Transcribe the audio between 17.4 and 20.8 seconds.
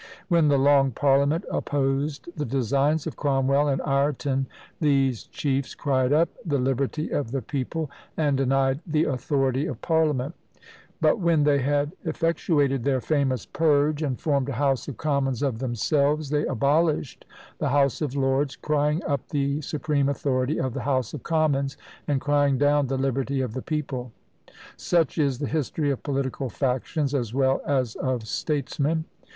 the House of Lords, crying up the supreme authority of